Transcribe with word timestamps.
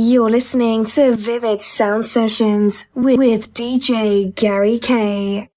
You're 0.00 0.30
listening 0.30 0.84
to 0.94 1.16
Vivid 1.16 1.60
Sound 1.60 2.06
Sessions 2.06 2.86
with, 2.94 3.52
DJ 3.52 4.32
Gary 4.32 4.78
K. 4.78 5.50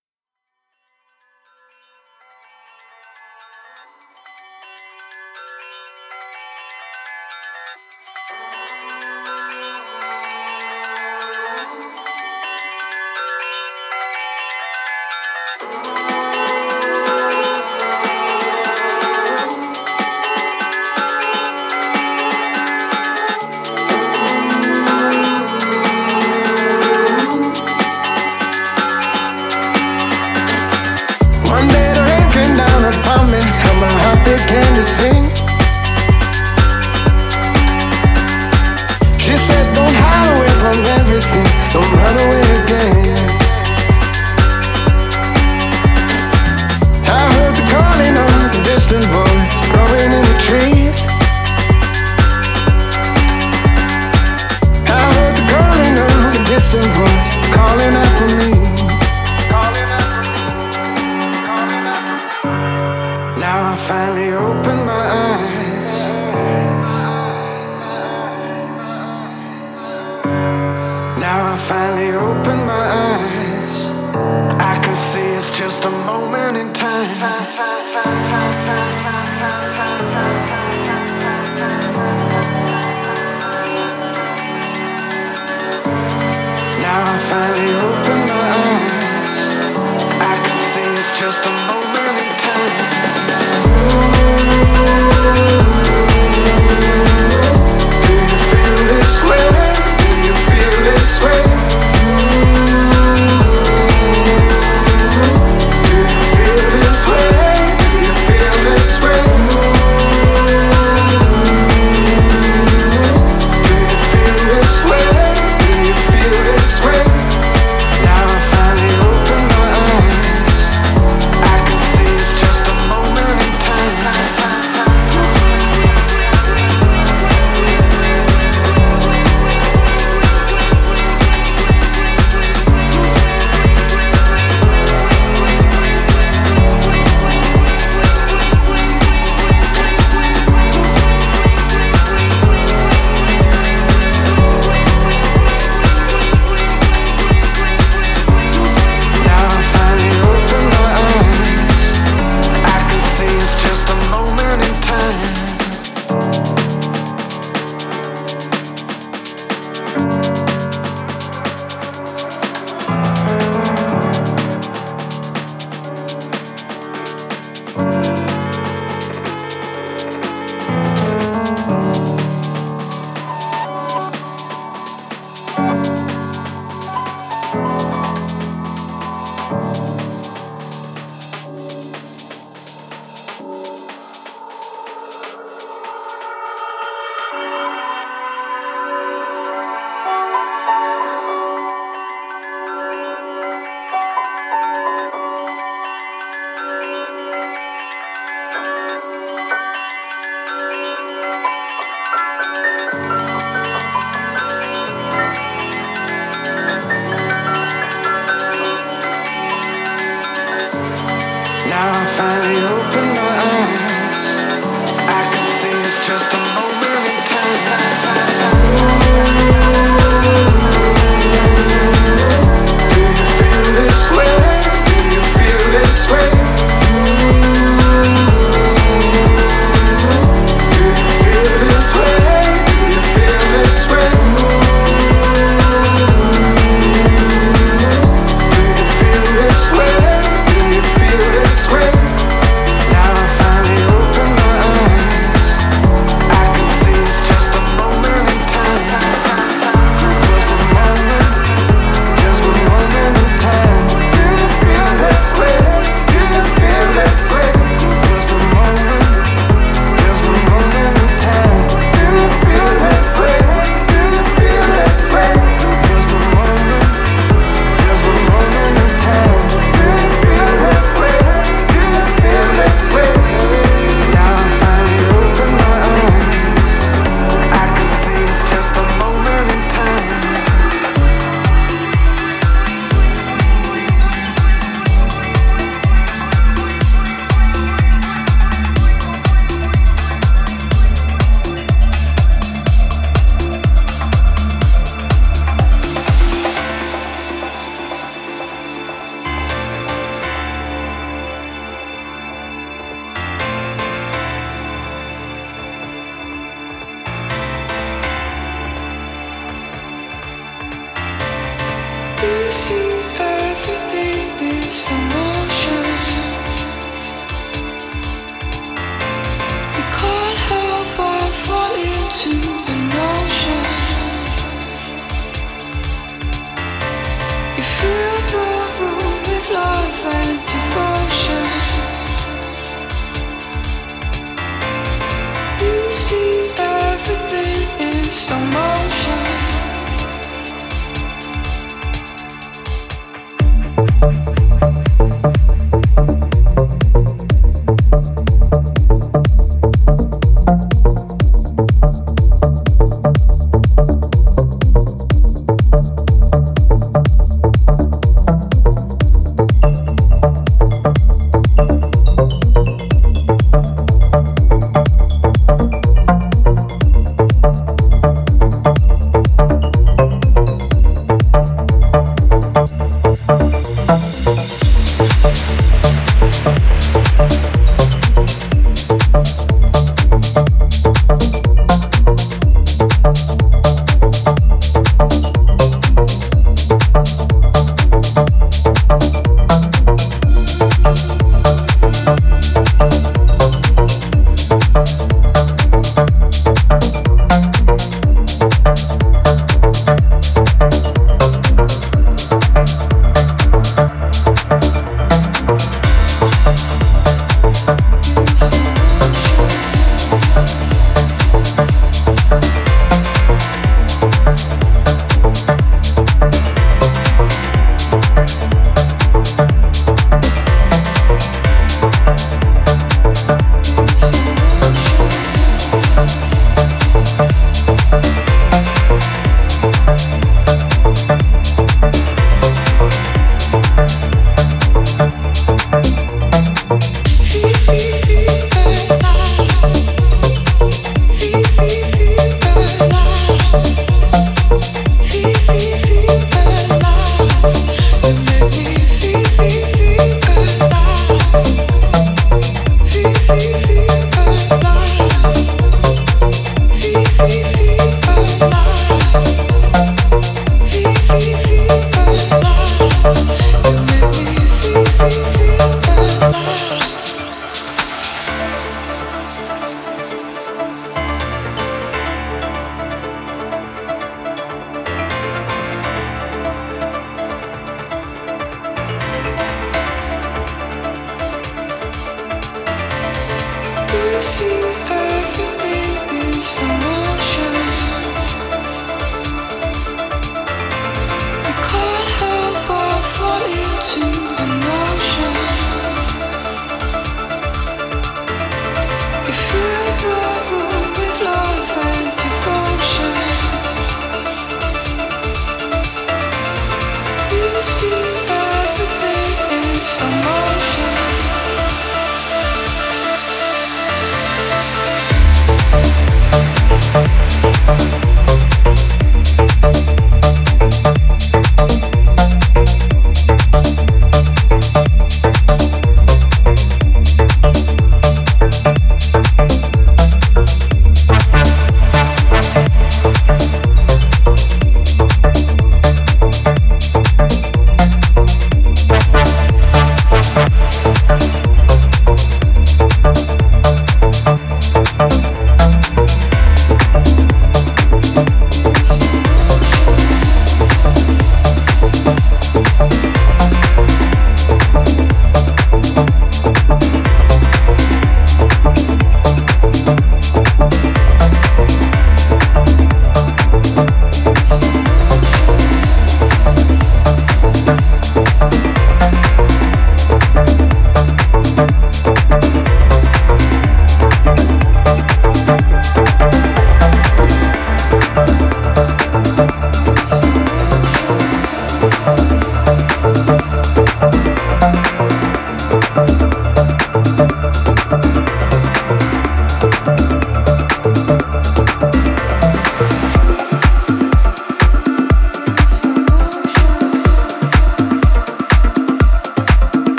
feel 327.62 328.20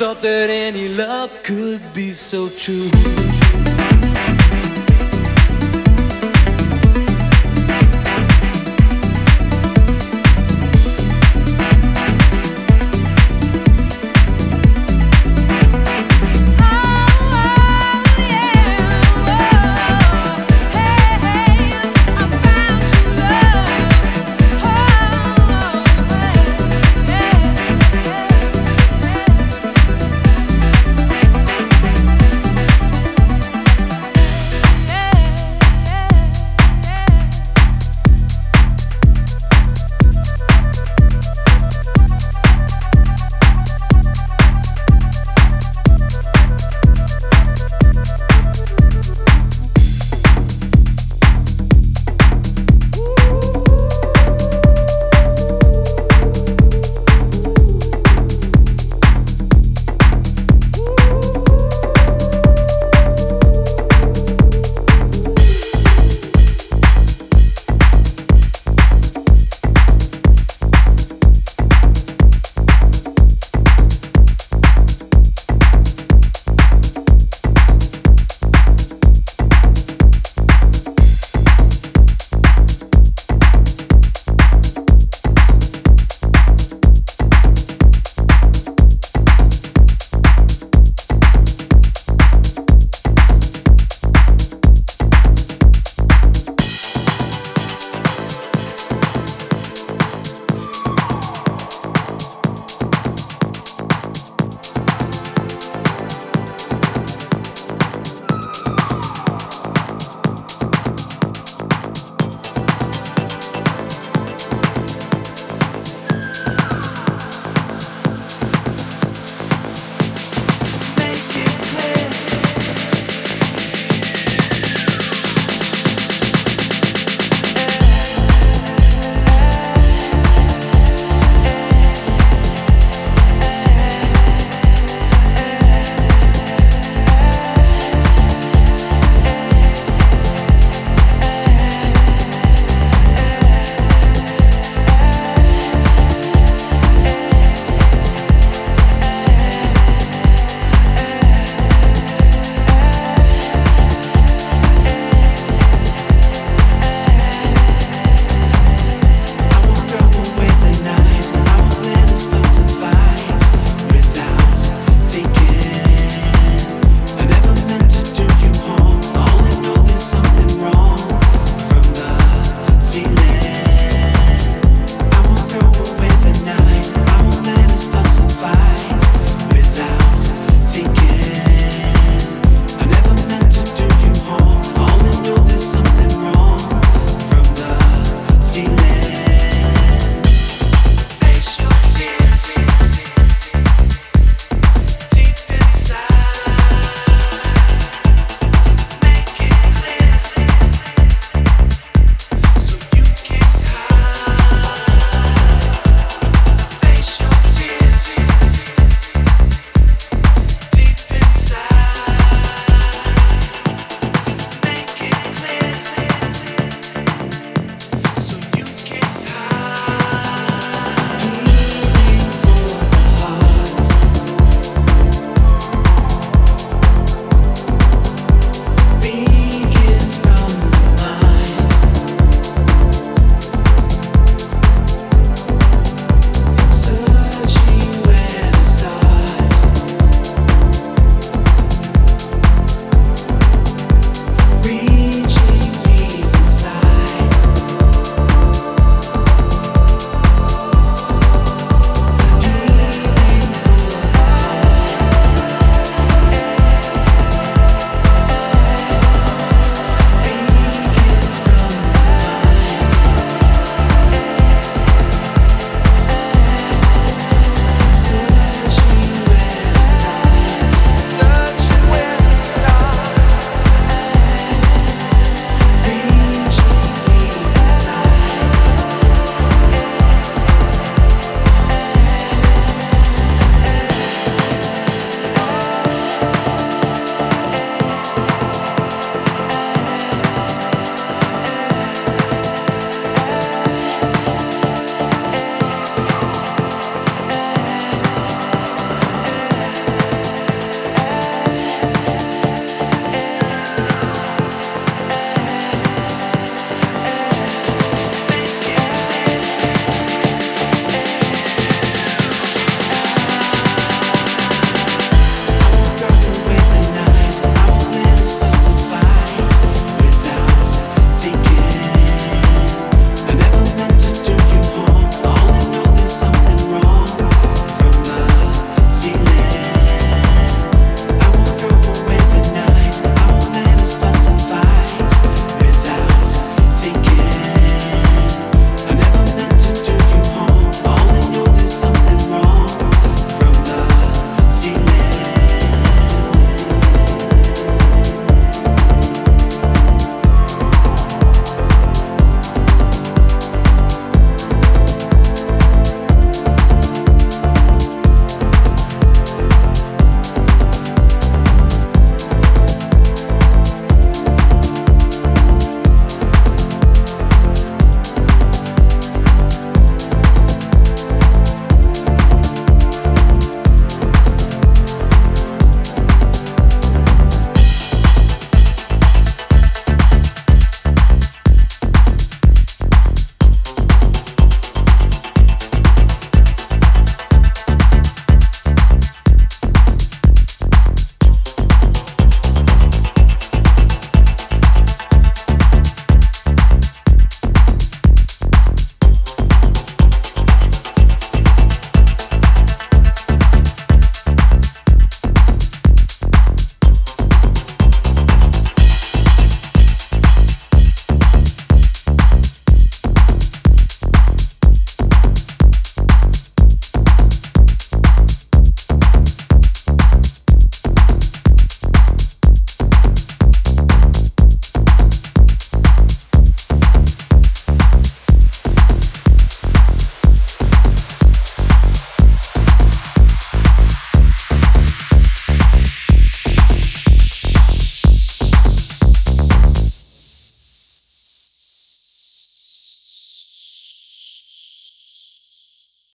thought 0.00 0.22
that 0.22 0.48
any 0.48 0.88
love 0.96 1.30
could 1.42 1.82
be 1.92 2.08
so 2.14 2.48
true. 2.48 3.19